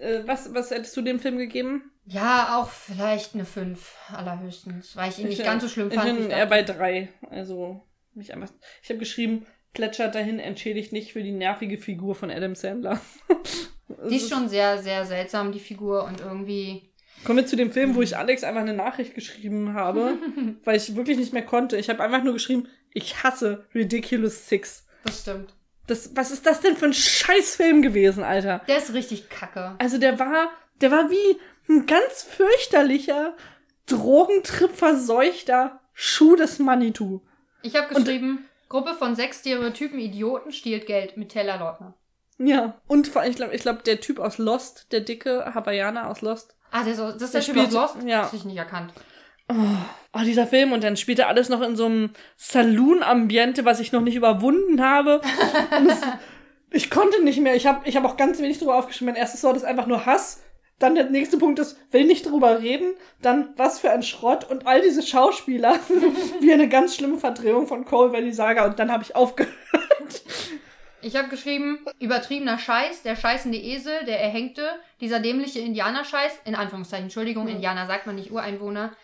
[0.00, 1.90] Äh, was, was hättest du dem Film gegeben?
[2.04, 5.94] Ja, auch vielleicht eine 5 allerhöchstens, weil ich ihn nicht Ich- ganz so schlimm Ich
[5.94, 6.06] fand.
[6.10, 7.08] wie bin ich eher bei drei.
[7.30, 8.50] Also, mich einfach.
[8.82, 13.00] Ich habe geschrieben, plätschert dahin, entschädigt nicht für die nervige Figur von Adam Sandler.
[14.08, 16.92] Die ist schon sehr, sehr seltsam, die Figur, und irgendwie.
[17.24, 20.18] Kommen wir zu dem Film, wo ich Alex einfach eine Nachricht geschrieben habe,
[20.64, 21.76] weil ich wirklich nicht mehr konnte.
[21.76, 24.86] Ich habe einfach nur geschrieben, ich hasse Ridiculous Six.
[25.04, 25.54] Das stimmt.
[25.86, 28.62] Das, was ist das denn für ein Scheißfilm gewesen, Alter?
[28.68, 29.74] Der ist richtig kacke.
[29.78, 33.36] Also der war, der war wie ein ganz fürchterlicher,
[33.86, 37.20] drogentrip-verseuchter Schuh des Manitou.
[37.62, 41.94] Ich habe geschrieben, Gruppe von sechs Stereotypen Idioten stiehlt Geld mit Taylor Lautner.
[42.38, 42.80] Ja.
[42.86, 46.22] Und vor allem, ich glaube, ich glaub, der Typ aus Lost, der dicke Hawaiianer aus
[46.22, 46.56] Lost.
[46.76, 48.04] Ah, der so, das ist der, Der Typ aus Lost?
[48.04, 48.22] ja.
[48.22, 48.92] Das hab ich nicht erkannt.
[49.48, 53.92] Oh, dieser Film und dann spielt er alles noch in so einem Saloon-Ambiente, was ich
[53.92, 55.20] noch nicht überwunden habe.
[55.88, 56.00] Es,
[56.72, 57.54] ich konnte nicht mehr.
[57.54, 59.12] Ich habe ich hab auch ganz wenig drüber aufgeschrieben.
[59.12, 60.42] Mein erstes Wort ist einfach nur Hass.
[60.80, 62.94] Dann der nächste Punkt ist, will nicht drüber reden.
[63.22, 65.78] Dann was für ein Schrott und all diese Schauspieler.
[66.40, 68.64] wie eine ganz schlimme Verdrehung von Cole Valley Saga.
[68.66, 69.52] Und dann habe ich aufgehört.
[71.04, 74.66] Ich habe geschrieben, übertriebener Scheiß, der scheißende Esel, der Erhängte,
[75.02, 77.54] dieser dämliche Indianerscheiß, in Anführungszeichen, Entschuldigung, Ja.
[77.54, 78.96] Indianer sagt man nicht Ureinwohner,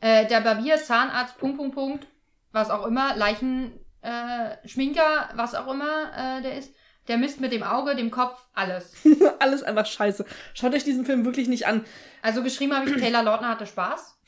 [0.00, 2.06] äh, der Barbier, Zahnarzt, Punkt, Punkt, Punkt,
[2.52, 6.74] was auch immer, Leichen, äh, Schminker, was auch immer äh, der ist,
[7.08, 8.94] der Mist mit dem Auge, dem Kopf, alles.
[9.38, 10.24] alles einfach scheiße.
[10.54, 11.84] Schaut euch diesen Film wirklich nicht an.
[12.22, 14.18] Also geschrieben habe ich, Taylor Lautner hatte Spaß.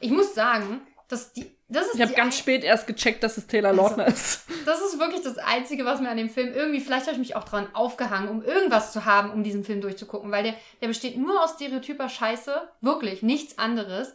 [0.00, 3.82] Ich muss sagen, dass die, Ich habe ganz spät erst gecheckt, dass es Taylor Also-
[3.82, 4.42] Lautner ist.
[4.64, 7.36] Das ist wirklich das Einzige, was mir an dem Film irgendwie, vielleicht habe ich mich
[7.36, 11.16] auch dran aufgehangen, um irgendwas zu haben, um diesen Film durchzugucken, weil der, der besteht
[11.16, 14.14] nur aus stereotyper Scheiße, wirklich, nichts anderes.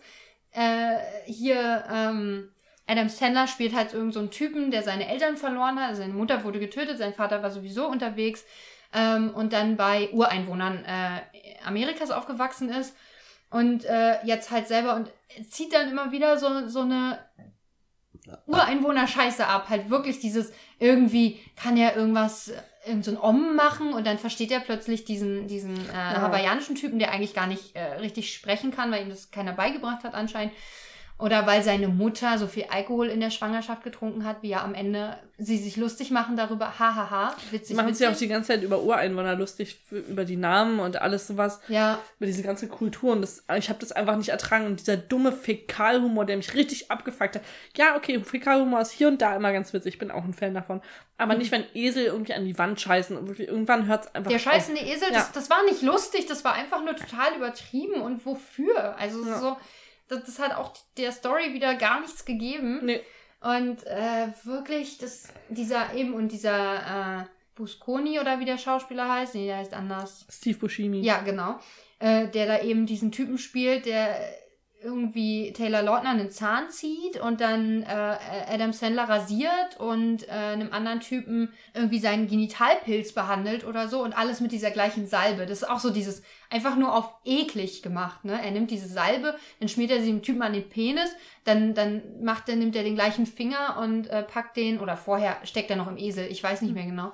[0.54, 2.52] Äh, hier, ähm,
[2.88, 6.14] Adam Sandler spielt halt irgend so einen Typen, der seine Eltern verloren hat, also seine
[6.14, 8.44] Mutter wurde getötet, sein Vater war sowieso unterwegs
[8.94, 11.22] ähm, und dann bei Ureinwohnern äh,
[11.66, 12.94] Amerikas aufgewachsen ist
[13.50, 15.10] und äh, jetzt halt selber und
[15.50, 17.20] zieht dann immer wieder so, so eine
[18.48, 19.70] Ureinwohner-Scheiße ab.
[19.70, 22.52] Halt wirklich dieses, irgendwie kann er irgendwas,
[22.86, 27.00] irgend so ein Om machen und dann versteht er plötzlich diesen, diesen äh, hawaiianischen Typen,
[27.00, 30.54] der eigentlich gar nicht äh, richtig sprechen kann, weil ihm das keiner beigebracht hat anscheinend.
[31.22, 34.74] Oder weil seine Mutter so viel Alkohol in der Schwangerschaft getrunken hat, wie ja am
[34.74, 36.78] Ende sie sich lustig machen darüber.
[36.80, 41.02] Hahaha, witzig, machen sich auch die ganze Zeit über Ureinwohner lustig, über die Namen und
[41.02, 43.14] alles sowas, Ja, über diese ganze Kultur.
[43.14, 44.66] Und das, ich habe das einfach nicht ertragen.
[44.66, 47.42] Und dieser dumme Fäkalhumor, der mich richtig abgefuckt hat.
[47.78, 49.94] Ja, okay, Fäkalhumor ist hier und da immer ganz witzig.
[49.94, 50.82] Ich bin auch ein Fan davon.
[51.18, 53.16] Aber nicht, wenn Esel irgendwie an die Wand scheißen.
[53.16, 54.44] Und irgendwann hört es einfach der auf.
[54.44, 55.20] scheißende Esel, Ja.
[55.20, 58.02] das, das war nicht lustig, das war einfach nur total übertrieben.
[58.02, 58.96] Und wofür?
[58.98, 59.38] Also Ja.
[59.40, 59.58] so,
[60.12, 62.82] das, das hat auch der Story wieder gar nichts gegeben.
[62.84, 63.02] Nee,
[63.40, 69.36] Und äh, wirklich, das, dieser eben und dieser äh, Busconi oder wie der Schauspieler heißt,
[69.36, 70.26] nee, der heißt anders.
[70.30, 71.00] Steve Buscemi.
[71.00, 71.60] Ja, genau.
[72.00, 74.20] Äh, der da eben diesen Typen spielt, der
[74.84, 78.18] irgendwie Taylor Lautner einen Zahn zieht und dann äh,
[78.48, 84.18] Adam Sandler rasiert und äh, einem anderen Typen irgendwie seinen Genitalpilz behandelt oder so und
[84.18, 85.46] alles mit dieser gleichen Salbe.
[85.46, 88.40] Das ist auch so dieses einfach nur auf eklig gemacht, ne?
[88.44, 91.12] Er nimmt diese Salbe, dann schmiert er sie dem Typen an den Penis,
[91.44, 95.38] dann dann macht er nimmt er den gleichen Finger und äh, packt den oder vorher
[95.44, 97.12] steckt er noch im Esel, ich weiß nicht mehr genau.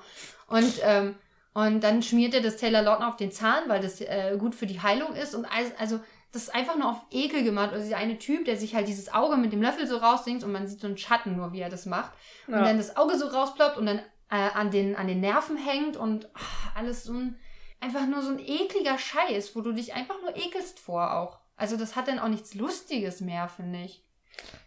[0.47, 1.15] Und ähm,
[1.57, 4.67] und dann schmiert er das Taylor Lautner auf den Zahn, weil das äh, gut für
[4.67, 5.33] die Heilung ist.
[5.33, 5.99] Und also, also
[6.31, 7.71] das ist einfach nur auf Ekel gemacht.
[7.71, 10.51] Also dieser eine Typ, der sich halt dieses Auge mit dem Löffel so raussingt und
[10.51, 12.11] man sieht so einen Schatten nur, wie er das macht.
[12.47, 12.63] Und Ja.
[12.65, 16.29] dann das Auge so rausploppt und dann äh, an, den, an den Nerven hängt und
[16.33, 17.39] ach, alles so ein,
[17.79, 21.39] einfach nur so ein ekliger Scheiß, wo du dich einfach nur ekelst vor auch.
[21.55, 24.03] Also das hat dann auch nichts Lustiges mehr, finde ich.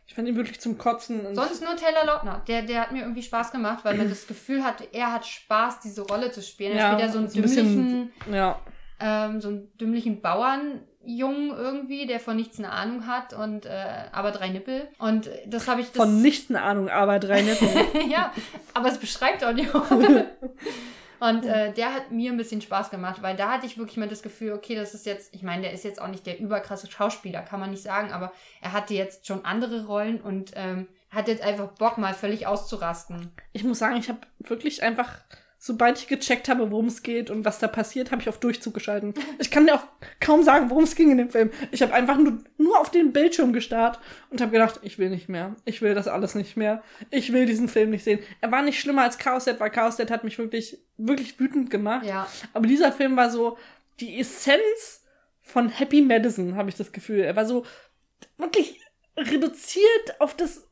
[0.07, 1.25] Ich fand ihn wirklich zum Kotzen.
[1.25, 2.42] Und Sonst nur Taylor Lautner.
[2.49, 5.79] Der, der hat mir irgendwie Spaß gemacht, weil man das Gefühl hatte, er hat Spaß,
[5.81, 6.73] diese Rolle zu spielen.
[6.73, 8.59] Er Ja, spielt ja so einen dümmlichen, ja.
[8.99, 10.20] ähm, so einen dümmlichen
[11.01, 14.89] Bauernjungen irgendwie, der von nichts eine Ahnung hat und äh, aber drei Nippel.
[14.99, 15.97] Und das habe ich das.
[15.97, 17.69] Von nichts eine Ahnung, aber drei Nippel.
[18.11, 18.33] ja,
[18.75, 20.31] aber es beschreibt auch die Rolle.
[21.21, 24.09] Und äh, der hat mir ein bisschen Spaß gemacht, weil da hatte ich wirklich mal
[24.09, 26.91] das Gefühl, okay, das ist jetzt, ich meine, der ist jetzt auch nicht der überkrasse
[26.91, 28.33] Schauspieler, kann man nicht sagen, aber
[28.63, 33.33] er hatte jetzt schon andere Rollen und ähm, hat jetzt einfach Bock, mal völlig auszurasten.
[33.53, 35.19] ich muss sagen, ich habe wirklich einfach,
[35.62, 38.73] sobald ich gecheckt habe, worum es geht und was da passiert, habe ich auf Durchzug
[38.73, 39.12] geschalten.
[39.38, 39.85] Ich kann dir auch
[40.18, 41.51] kaum sagen, worum es ging in dem Film.
[41.70, 45.29] Ich habe einfach nur, nur auf den Bildschirm gestarrt und habe gedacht, ich will nicht
[45.29, 45.55] mehr.
[45.66, 46.83] Ich will das alles nicht mehr.
[47.11, 48.20] Ich will diesen Film nicht sehen.
[48.40, 51.68] Er war nicht schlimmer als Chaos Set, weil Chaos Set hat mich wirklich, wirklich wütend
[51.68, 52.07] gemacht.
[52.07, 53.59] Ja, Aber dieser Film war so
[54.01, 55.05] die Essenz
[55.42, 57.20] von Happy Madison, habe ich das Gefühl.
[57.20, 57.66] Er war so
[58.38, 58.81] wirklich
[59.14, 60.66] reduziert auf das,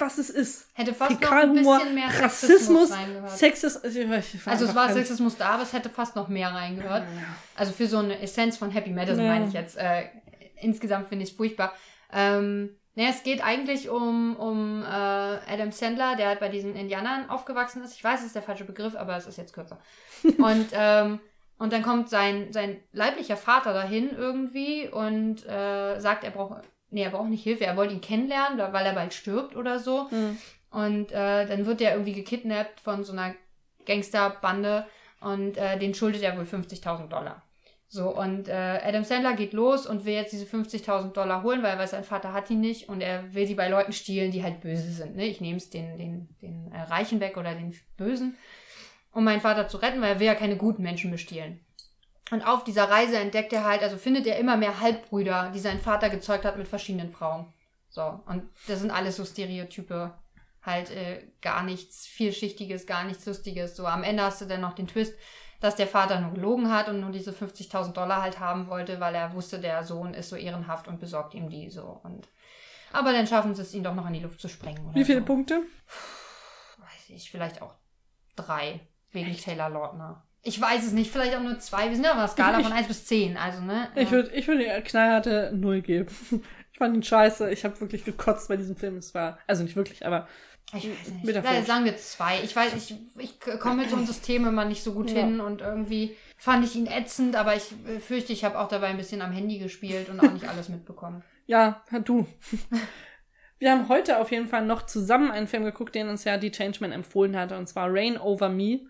[0.00, 0.68] was es ist.
[0.74, 3.38] hätte fast noch ein bisschen mehr Rassismus, Sexismus.
[3.38, 3.84] Sexismus.
[3.94, 7.04] Ich, ich, Also es war Sexismus da, aber es hätte fast noch mehr reingehört.
[7.56, 9.32] Also für so eine Essenz von Happy Madison Ja.
[9.32, 9.76] meine ich jetzt.
[9.76, 10.08] Äh,
[10.60, 11.72] insgesamt finde ich es furchtbar.
[12.12, 17.28] Ähm, naja, es geht eigentlich um, um äh, Adam Sandler, der halt bei diesen Indianern
[17.28, 17.94] aufgewachsen ist.
[17.94, 19.78] Ich weiß, es ist der falsche Begriff, aber es ist jetzt kürzer.
[20.38, 21.18] und, ähm,
[21.58, 26.62] und dann kommt sein, sein leiblicher Vater dahin irgendwie und äh, sagt, er braucht,
[26.94, 30.10] nee, er braucht nicht Hilfe, er wollte ihn kennenlernen, weil er bald stirbt oder so.
[30.10, 30.38] Hm.
[30.70, 33.34] Und äh, dann wird er irgendwie gekidnappt von so einer
[33.84, 34.86] Gangsterbande
[35.20, 37.42] und äh, den schuldet er wohl 50.000 Dollar.
[37.88, 41.72] So, und äh, Adam Sandler geht los und will jetzt diese 50.000 Dollar holen, weil
[41.72, 44.42] er weiß, sein Vater hat die nicht und er will die bei Leuten stehlen, die
[44.42, 45.14] halt böse sind.
[45.14, 45.26] Ne?
[45.26, 48.36] Ich nehme es den, den, den äh, Reichen weg oder den Bösen,
[49.12, 51.60] um meinen Vater zu retten, weil er will ja keine guten Menschen bestehlen.
[52.30, 55.78] Und auf dieser Reise entdeckt er halt, also findet er immer mehr Halbbrüder, die sein
[55.78, 57.52] Vater gezeugt hat mit verschiedenen Frauen.
[57.88, 60.14] So, und das sind alles so Stereotype
[60.62, 63.76] halt äh, gar nichts vielschichtiges, gar nichts Lustiges.
[63.76, 65.14] So am Ende hast du dann noch den Twist,
[65.60, 69.14] dass der Vater nur gelogen hat und nur diese 50.000 Dollar halt haben wollte, weil
[69.14, 72.00] er wusste, der Sohn ist so ehrenhaft und besorgt ihm die so.
[72.02, 72.28] Und
[72.92, 74.84] aber dann schaffen sie es, ihn doch noch in die Luft zu sprengen.
[74.86, 75.24] Oder Wie viele so.
[75.24, 75.62] Punkte?
[76.78, 77.74] Weiß ich, vielleicht auch
[78.36, 80.23] drei wegen Taylor Lautner.
[80.46, 81.88] Ich weiß es nicht, vielleicht auch nur zwei.
[81.88, 83.88] Wir sind ja auf einer Skala Ich- von 1 bis 10, also ne?
[83.96, 84.10] Ich Ja.
[84.12, 86.08] würde ich würd ihr knallharte Null geben.
[86.74, 87.52] Ich fand ihn scheiße.
[87.52, 88.96] Ich habe wirklich gekotzt bei diesem Film.
[88.96, 90.26] Es war, also nicht wirklich, aber
[90.72, 91.36] Ich weiß nicht.
[91.38, 92.40] Vielleicht sagen wir zwei.
[92.42, 95.20] Ich weiß, ich, ich komme mit so einem System immer nicht so gut Ja.
[95.20, 97.72] hin und irgendwie fand ich ihn ätzend, aber ich
[98.04, 101.22] fürchte, ich habe auch dabei ein bisschen am Handy gespielt und auch nicht alles mitbekommen.
[101.46, 102.26] ja, du.
[103.60, 106.50] Wir haben heute auf jeden Fall noch zusammen einen Film geguckt, den uns ja die
[106.50, 108.80] Changeman empfohlen hatte, und zwar Rain Over Me.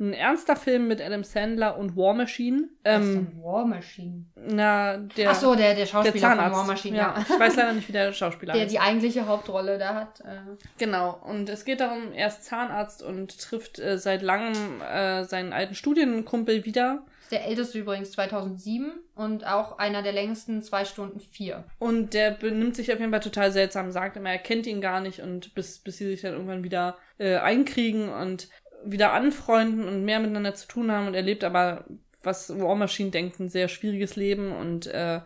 [0.00, 2.68] Ein ernster Film mit Adam Sandler und War Machine.
[2.82, 4.24] Was ist denn War Machine?
[4.34, 5.30] Na, der.
[5.30, 6.50] Ach so, der, der Schauspieler der Zahnarzt.
[6.50, 7.14] von War Machine, ja.
[7.16, 7.24] ja.
[7.28, 8.72] Ich weiß leider nicht, wie der Schauspieler Der heißt.
[8.74, 10.20] die eigentliche Hauptrolle da hat.
[10.20, 15.24] Äh, Genau, und es geht darum, er ist Zahnarzt und trifft äh, seit langem äh,
[15.24, 17.04] seinen alten Studienkumpel wieder.
[17.22, 21.62] ist der älteste übrigens 2007 und auch einer der längsten, zwei Stunden vier.
[21.78, 25.00] Und der benimmt sich auf jeden Fall total seltsam, sagt immer, er kennt ihn gar
[25.00, 28.48] nicht und bis, bis sie sich dann irgendwann wieder äh, einkriegen und
[28.84, 31.84] wieder anfreunden und mehr miteinander zu tun haben und er lebt aber,
[32.22, 35.20] was War Machine denkt, ein sehr schwieriges Leben und äh,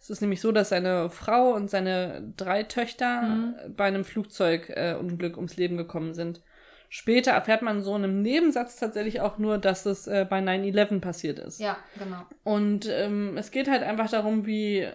[0.00, 3.54] es ist nämlich so, dass seine Frau und seine drei Töchter Mhm.
[3.76, 6.40] bei einem Flugzeugunglück äh, ums Leben gekommen sind.
[6.90, 11.00] Später erfährt man so in einem Nebensatz tatsächlich auch nur, dass es äh, bei 9-11
[11.00, 11.60] passiert ist.
[11.60, 12.22] Ja, genau.
[12.44, 14.86] Und ähm, es geht halt einfach darum, wie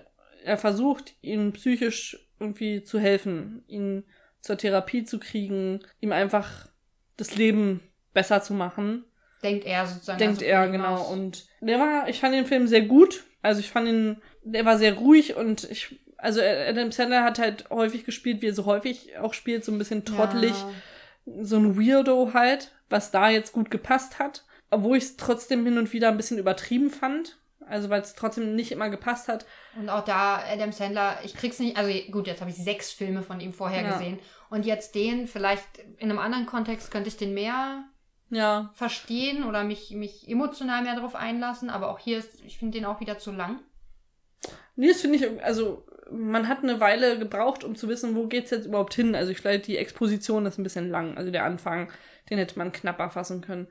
[0.43, 4.06] er versucht, ihm psychisch irgendwie zu helfen, ihn
[4.41, 6.67] zur Therapie zu kriegen, ihm einfach
[7.15, 7.82] das Leben
[8.13, 9.06] besser zu machen.
[9.43, 10.19] Denkt er sozusagen.
[10.19, 10.95] Denkt also er, genau.
[10.95, 11.10] aus.
[11.12, 13.23] Und der war, ich fand den Film sehr gut.
[13.41, 17.69] Also ich fand ihn, der war sehr ruhig und ich, also Adam Sandler hat halt
[17.69, 20.54] häufig gespielt, wie er so häufig auch spielt, so ein bisschen trottelig,
[21.26, 21.43] Ja.
[21.43, 24.45] so ein Weirdo halt, was da jetzt gut gepasst hat.
[24.71, 27.38] Obwohl ich es trotzdem hin und wieder ein bisschen übertrieben fand.
[27.67, 29.45] Also weil es trotzdem nicht immer gepasst hat.
[29.78, 33.23] Und auch da, Adam Sandler, ich krieg's nicht, also gut, jetzt habe ich sechs Filme
[33.23, 33.91] von ihm vorher Ja.
[33.93, 34.19] gesehen.
[34.49, 35.65] Und jetzt den, vielleicht
[35.97, 37.84] in einem anderen Kontext könnte ich den mehr
[38.34, 41.69] Ja, verstehen oder mich, mich emotional mehr darauf einlassen.
[41.69, 43.60] Aber auch hier ist, ich finde den auch wieder zu lang.
[44.76, 48.52] Nee, das finde ich, also man hat eine Weile gebraucht, um zu wissen, wo geht's
[48.52, 49.15] jetzt überhaupt hin.
[49.15, 51.17] Also ich vielleicht die Exposition ist ein bisschen lang.
[51.17, 51.91] Also der Anfang,
[52.30, 53.67] den hätte man knapper fassen können.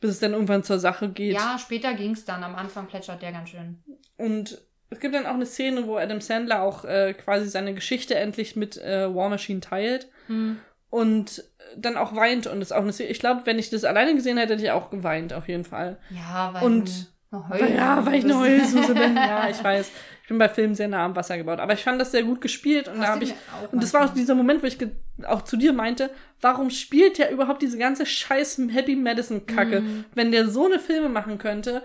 [0.00, 1.34] Bis es dann irgendwann zur Sache geht.
[1.34, 2.42] Ja, später ging's dann.
[2.42, 3.84] Am Anfang plätschert der ganz schön.
[4.16, 4.60] Und
[4.90, 8.56] es gibt dann auch eine Szene, wo Adam Sandler auch äh, quasi seine Geschichte endlich
[8.56, 10.58] mit äh, War Machine teilt Hm.
[10.92, 11.42] Und
[11.76, 12.46] dann auch weint.
[12.46, 14.70] Und ist auch eine Szene, ich glaube, wenn ich das alleine gesehen hätte, hätte ich
[14.70, 15.98] auch geweint, auf jeden Fall.
[16.10, 18.38] Ja, weil Und- eine Heulsuse ja, weil ich eine.
[18.38, 19.16] Heulsuse bin.
[19.16, 19.90] Ja, ich weiß.
[20.22, 21.60] Ich bin bei Filmen sehr nah am Wasser gebaut.
[21.60, 23.34] Aber ich fand das sehr gut gespielt und Hast da habe ich.
[23.72, 24.76] Und das war auch dieser Moment, wo ich
[25.24, 26.10] auch zu dir meinte,
[26.42, 29.80] warum spielt der überhaupt diese ganze scheiß Happy Madison Kacke?
[29.80, 30.04] Mhm.
[30.14, 31.82] Wenn der so eine Filme machen könnte,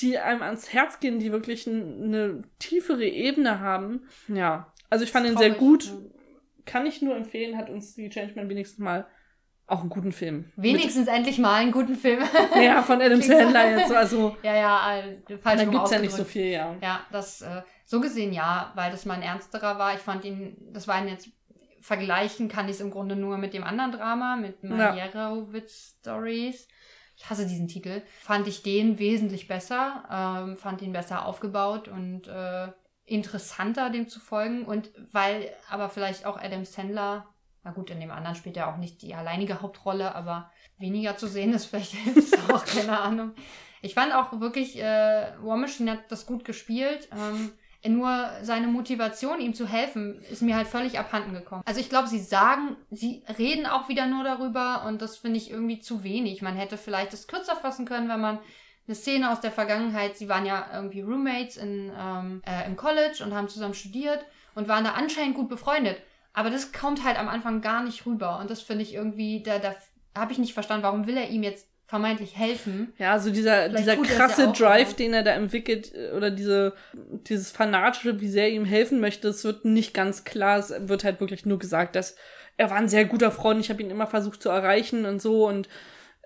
[0.00, 4.02] die einem ans Herz gehen, die wirklich eine tiefere Ebene haben.
[4.26, 4.72] Ja.
[4.90, 5.92] Also ich fand ihn sehr gut.
[6.68, 6.72] Ja.
[6.72, 9.06] Kann ich nur empfehlen, hat uns die Changeman wenigstens mal
[9.66, 10.50] auch einen guten Film.
[10.56, 12.20] Wenigstens endlich mal einen guten Film.
[12.20, 12.30] Mit,
[12.64, 13.20] ja, von Adam.
[13.22, 13.88] Sandler jetzt.
[13.88, 16.74] so, Also, ja, ja, äh, falsch da rum gibt's ja nicht so viel, ja.
[16.80, 19.94] Ja, das äh, so gesehen ja, weil das mal ein ernsterer war.
[19.94, 21.28] Ich fand ihn, das war ein jetzt
[21.80, 24.92] vergleichen kann ich es im Grunde nur mit dem anderen Drama, mit Ja.
[24.92, 26.68] Meyerowitz Stories.
[27.16, 28.02] Ich hasse diesen Titel.
[28.20, 32.68] Fand ich den wesentlich besser, ähm, fand ihn besser aufgebaut und äh,
[33.08, 34.64] interessanter dem zu folgen.
[34.64, 37.26] Und weil aber vielleicht auch Adam Sandler,
[37.64, 41.26] na gut, in dem anderen spielt er auch nicht die alleinige Hauptrolle, aber weniger zu
[41.26, 43.32] sehen ist, vielleicht hilft es auch, keine Ahnung.
[43.80, 47.08] Ich fand auch wirklich, äh, War Machine hat das gut gespielt.
[47.12, 47.52] Ähm,
[47.86, 51.62] nur seine Motivation, ihm zu helfen, ist mir halt völlig abhanden gekommen.
[51.64, 55.50] Also ich glaube, sie sagen, sie reden auch wieder nur darüber und das finde ich
[55.50, 56.42] irgendwie zu wenig.
[56.42, 58.40] Man hätte vielleicht das kürzer fassen können, wenn man
[58.88, 63.22] eine Szene aus der Vergangenheit, sie waren ja irgendwie Roommates in, ähm, äh, im College
[63.22, 64.24] und haben zusammen studiert
[64.54, 65.98] und waren da anscheinend gut befreundet.
[66.32, 69.58] Aber das kommt halt am Anfang gar nicht rüber und das finde ich irgendwie, da,
[69.58, 69.74] da
[70.16, 72.92] habe ich nicht verstanden, warum will er ihm jetzt vermeintlich helfen?
[72.98, 76.12] Ja, so dieser, Vielleicht dieser er es krasse ja Drive, den er da entwickelt, äh,
[76.12, 76.74] oder diese,
[77.26, 80.58] dieses fanatische, wie sehr er ihm helfen möchte, es wird nicht ganz klar.
[80.58, 82.16] Es wird halt wirklich nur gesagt, dass
[82.58, 85.46] er war ein sehr guter Freund, ich habe ihn immer versucht zu erreichen und so
[85.48, 85.68] und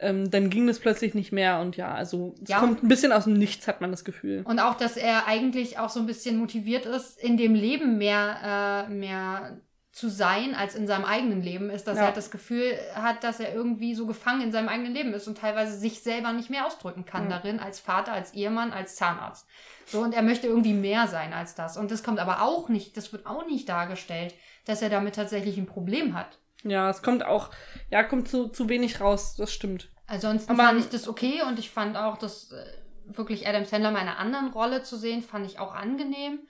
[0.02, 2.58] ähm, dann ging es plötzlich nicht mehr und ja, also es Ja.
[2.58, 4.42] kommt ein bisschen aus dem Nichts, hat man das Gefühl.
[4.44, 8.86] Und auch, dass er eigentlich auch so ein bisschen motiviert ist, in dem Leben mehr,
[8.88, 9.60] äh, mehr
[9.92, 12.06] zu sein, als in seinem eigenen Leben ist, dass Ja.
[12.06, 15.36] er das Gefühl hat, dass er irgendwie so gefangen in seinem eigenen Leben ist und
[15.36, 17.36] teilweise sich selber nicht mehr ausdrücken kann Ja.
[17.38, 19.46] darin, als Vater, als Ehemann, als Zahnarzt.
[19.86, 21.76] So, und er möchte irgendwie mehr sein als das.
[21.76, 24.34] Und das kommt aber auch nicht, das wird auch nicht dargestellt,
[24.64, 26.38] dass er damit tatsächlich ein Problem hat.
[26.64, 27.50] Ja, es kommt auch,
[27.90, 29.90] ja, kommt zu, zu wenig raus, das stimmt.
[30.12, 32.64] Ansonsten Aber- fand ich das okay und ich fand auch, dass äh,
[33.06, 36.40] wirklich Adam Sandler mal in einer anderen Rolle zu sehen, fand ich auch angenehm.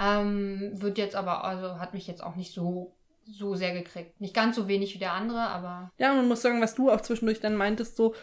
[0.00, 2.96] Ähm, wird jetzt aber, also hat mich jetzt auch nicht so,
[3.30, 4.18] so sehr gekriegt.
[4.22, 7.02] Nicht ganz so wenig wie der andere, aber Ja, man muss sagen, was du auch
[7.02, 8.14] zwischendurch dann meintest, so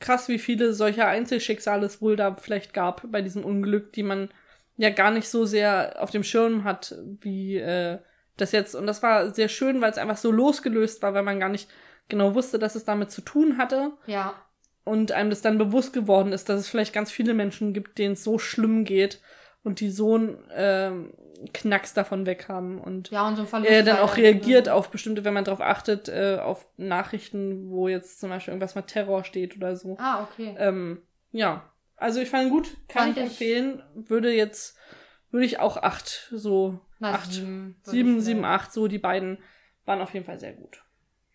[0.00, 4.30] krass, wie viele solcher Einzelschicksale es wohl da vielleicht gab bei diesem Unglück, die man
[4.78, 7.98] ja gar nicht so sehr auf dem Schirm hat, wie äh,
[8.38, 8.74] das jetzt.
[8.74, 11.68] Und das war sehr schön, weil es einfach so losgelöst war, weil man gar nicht
[12.08, 13.92] genau wusste, dass es damit zu tun hatte.
[14.06, 14.34] ja,
[14.84, 18.12] Und einem das dann bewusst geworden ist, dass es vielleicht ganz viele Menschen gibt, denen
[18.14, 19.20] es so schlimm geht.
[19.62, 21.14] und die so einen ähm,
[21.54, 25.24] Knacks davon weg haben und Ja, und so er dann auch reagiert äh, auf bestimmte,
[25.24, 29.56] wenn man darauf achtet, äh, auf Nachrichten, wo jetzt zum Beispiel irgendwas mit Terror steht
[29.56, 29.96] oder so.
[29.98, 30.54] Ah, okay.
[30.58, 31.00] Ähm,
[31.32, 33.82] ja, also ich fand gut, kann Fand ich ich- empfehlen.
[33.94, 34.76] Würde jetzt,
[35.30, 39.38] würde ich auch acht, so Na, acht, sieben, sieben, ich sieben, acht, so die beiden
[39.86, 40.83] waren auf jeden Fall sehr gut.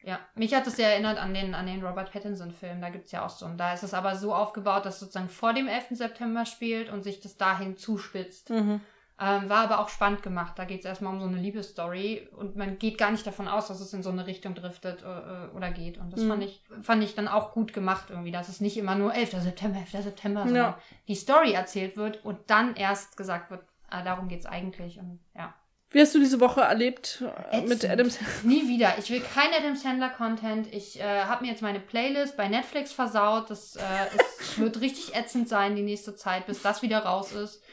[0.04, 2.80] Ja, mich hat es sehr erinnert an den, an den Robert Pattinson-Film.
[2.82, 3.46] Da gibt es ja auch so.
[3.46, 5.88] Und da ist es aber so aufgebaut, dass sozusagen vor dem 11.
[5.92, 8.50] September spielt und sich das dahin zuspitzt.
[8.50, 8.80] Mhm.
[9.22, 10.54] Ähm, war aber auch spannend gemacht.
[10.58, 13.68] Da geht es erstmal um so eine Liebesstory und man geht gar nicht davon aus,
[13.68, 15.98] dass es in so eine Richtung driftet äh, äh, oder geht.
[15.98, 16.30] Und das Mhm.
[16.30, 19.32] fand, ich, fand ich dann auch gut gemacht irgendwie, dass es nicht immer nur 11.
[19.42, 20.04] September, 11.
[20.04, 20.78] September, sondern Ja.
[21.10, 24.98] die Story erzählt wird und dann erst gesagt wird, ah, darum geht es eigentlich.
[25.00, 25.54] Und ja.
[25.91, 27.91] Wie hast du diese Woche erlebt äh, mit Ätzend.
[27.91, 28.19] Adams?
[28.43, 28.93] Nie wieder.
[28.99, 30.71] Ich will kein Adam Sandler Content.
[30.71, 33.49] Ich äh, habe mir jetzt meine Playlist bei Netflix versaut.
[33.49, 33.80] Das äh,
[34.15, 37.63] es wird richtig ätzend sein die nächste Zeit, bis das wieder raus ist.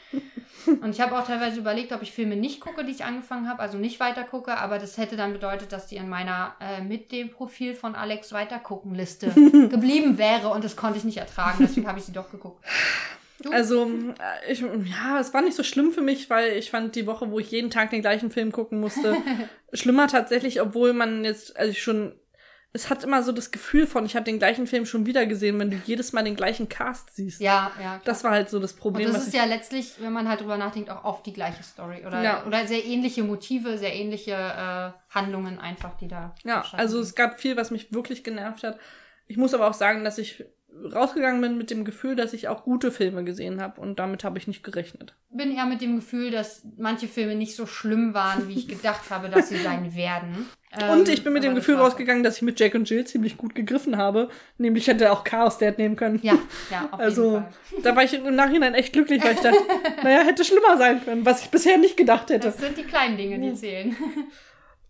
[0.65, 3.61] Und ich habe auch teilweise überlegt, ob ich Filme nicht gucke, die ich angefangen habe,
[3.61, 7.11] also nicht weiter gucke, aber das hätte dann bedeutet, dass die in meiner äh, mit
[7.11, 9.27] dem Profil von Alex weitergucken Liste
[9.69, 12.63] geblieben wäre und das konnte ich nicht ertragen, deswegen habe ich sie doch geguckt.
[13.43, 13.51] Du?
[13.51, 17.05] Also, äh, ich, ja, es war nicht so schlimm für mich, weil ich fand die
[17.07, 19.15] Woche, wo ich jeden Tag den gleichen Film gucken musste,
[19.73, 22.15] schlimmer tatsächlich, obwohl man jetzt, also ich schon,
[22.73, 25.59] es hat immer so das Gefühl von, ich habe den gleichen Film schon wieder gesehen,
[25.59, 27.39] wenn du jedes Mal den gleichen Cast siehst.
[27.41, 28.01] ja, ja.
[28.05, 29.07] Das war halt so das Und Problem.
[29.07, 32.05] das was ist ja letztlich, wenn man halt drüber nachdenkt, auch oft die gleiche Story.
[32.05, 32.45] Oder, Ja.
[32.45, 36.35] oder sehr ähnliche Motive, sehr ähnliche äh, Handlungen einfach, die da.
[36.43, 38.79] ja, also es gab viel, was mich wirklich genervt hat.
[39.27, 40.43] Ich muss aber auch sagen, dass ich
[40.93, 44.37] rausgegangen bin mit dem Gefühl, dass ich auch gute Filme gesehen habe und damit habe
[44.37, 45.15] ich nicht gerechnet.
[45.29, 49.09] bin eher mit dem Gefühl, dass manche Filme nicht so schlimm waren, wie ich gedacht
[49.09, 50.45] habe, dass sie sein werden.
[50.91, 51.85] und Ähm, ich bin mit dem Gefühl auch.
[51.85, 54.29] rausgegangen, dass ich mit Jack und Jill ziemlich gut gegriffen habe.
[54.59, 56.19] Nämlich hätte auch Chaos Dad nehmen können.
[56.21, 56.37] Ja,
[56.69, 57.81] ja, auf Also, jeden Fall.
[57.83, 59.57] da war ich im Nachhinein echt glücklich, weil ich dachte,
[60.03, 62.47] naja, hätte schlimmer sein können, was ich bisher nicht gedacht hätte.
[62.49, 63.95] Das sind die kleinen Dinge, die zählen.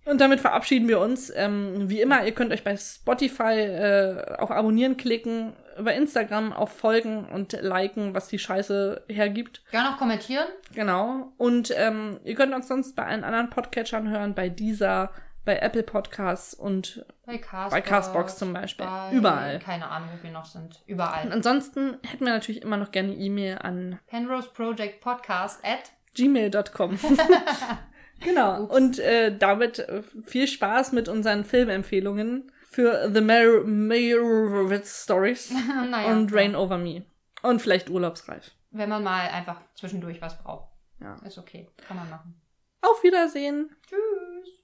[0.05, 1.31] Und damit verabschieden wir uns.
[1.35, 6.71] Ähm, wie immer, ihr könnt euch bei Spotify äh, auf Abonnieren klicken, über Instagram auf
[6.71, 9.61] Folgen und liken, was die Scheiße hergibt.
[9.71, 10.45] Gerne auch kommentieren.
[10.73, 11.31] Genau.
[11.37, 15.11] Und ähm, ihr könnt uns sonst bei allen anderen Podcatchern hören, bei dieser,
[15.45, 17.71] bei Apple Podcasts und Bei Castbox.
[17.71, 18.85] bei Castbox zum Beispiel.
[18.85, 19.59] Bei, Überall.
[19.59, 20.81] Keine Ahnung, wo wir noch sind.
[20.81, 21.31] Und Überall.
[21.31, 26.97] ansonsten hätten wir natürlich immer noch gerne E-Mail an Penrose Project Podcast at gmail.com.
[28.23, 28.63] genau.
[28.63, 35.49] Und äh, damit äh, viel Spaß mit unseren Filmempfehlungen für The Meyerowitz Stories
[35.89, 37.07] naja, und Rain Over Me.
[37.41, 38.51] Und vielleicht Urlaubsreif.
[38.69, 40.69] wenn man mal einfach zwischendurch was braucht.
[40.99, 41.15] Ja.
[41.25, 41.67] Ist okay.
[41.87, 42.39] Kann man machen.
[42.83, 43.75] Auf Wiedersehen.
[43.87, 44.56] Tschüss.